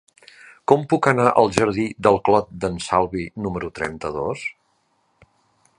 [0.71, 4.47] Com puc anar al jardí del Clot d'en Salvi número trenta-dos?